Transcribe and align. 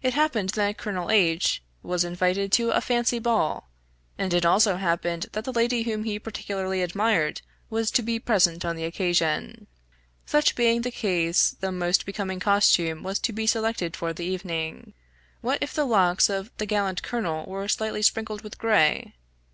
It 0.00 0.14
happened 0.14 0.48
that 0.48 0.78
Colonel 0.78 1.10
H 1.10 1.62
was 1.82 2.04
invited 2.04 2.50
to 2.52 2.70
a 2.70 2.80
fancy 2.80 3.18
ball; 3.18 3.68
and 4.16 4.32
it 4.32 4.46
also 4.46 4.76
happened 4.78 5.26
that 5.32 5.44
the 5.44 5.52
lady 5.52 5.82
whom 5.82 6.04
he 6.04 6.18
particularly 6.18 6.80
admired, 6.80 7.42
was 7.68 7.90
to 7.90 8.02
be 8.02 8.18
present 8.18 8.64
on 8.64 8.76
the 8.76 8.84
occasion. 8.86 9.66
Such 10.24 10.54
being 10.56 10.80
the 10.80 10.90
case, 10.90 11.50
the 11.60 11.70
most 11.70 12.06
becoming 12.06 12.40
costume 12.40 13.02
was 13.02 13.18
to 13.18 13.34
be 13.34 13.46
selected 13.46 13.94
for 13.94 14.14
the 14.14 14.24
evening. 14.24 14.94
What 15.42 15.62
if 15.62 15.74
the 15.74 15.84
locks 15.84 16.30
of 16.30 16.50
the 16.56 16.64
gallant 16.64 17.02
colonel 17.02 17.44
were 17.44 17.68
slightly 17.68 18.00
sprinkled 18.00 18.40
with 18.40 18.56
gray? 18.56 19.12